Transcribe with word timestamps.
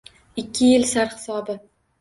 Ikki 0.43 0.69
yil 0.71 0.87
sarhisobi 0.95 1.59